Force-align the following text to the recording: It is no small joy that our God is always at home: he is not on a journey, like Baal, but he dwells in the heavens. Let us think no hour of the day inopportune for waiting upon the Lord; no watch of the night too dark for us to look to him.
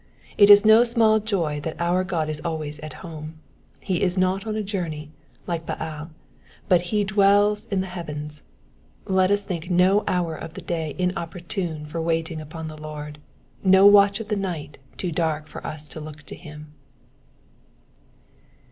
It 0.35 0.49
is 0.49 0.65
no 0.65 0.83
small 0.83 1.19
joy 1.19 1.59
that 1.59 1.79
our 1.79 2.03
God 2.03 2.27
is 2.27 2.41
always 2.43 2.79
at 2.79 2.91
home: 3.05 3.35
he 3.83 4.01
is 4.01 4.17
not 4.17 4.47
on 4.47 4.55
a 4.55 4.63
journey, 4.63 5.11
like 5.45 5.67
Baal, 5.67 6.09
but 6.67 6.81
he 6.89 7.03
dwells 7.03 7.67
in 7.67 7.81
the 7.81 7.85
heavens. 7.93 8.41
Let 9.05 9.29
us 9.29 9.43
think 9.43 9.69
no 9.69 10.03
hour 10.07 10.33
of 10.33 10.55
the 10.55 10.61
day 10.61 10.95
inopportune 10.97 11.85
for 11.85 12.01
waiting 12.01 12.41
upon 12.41 12.67
the 12.67 12.79
Lord; 12.81 13.19
no 13.63 13.85
watch 13.85 14.19
of 14.19 14.29
the 14.29 14.35
night 14.35 14.79
too 14.97 15.11
dark 15.11 15.45
for 15.45 15.63
us 15.67 15.87
to 15.89 15.99
look 16.01 16.23
to 16.23 16.35
him. 16.35 16.73